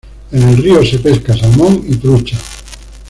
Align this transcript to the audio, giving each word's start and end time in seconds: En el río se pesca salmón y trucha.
En 0.31 0.41
el 0.41 0.57
río 0.57 0.83
se 0.83 0.97
pesca 0.97 1.37
salmón 1.37 1.85
y 1.87 1.95
trucha. 1.97 2.35